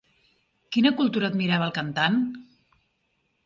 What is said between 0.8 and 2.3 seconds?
cultura admirava el cantant?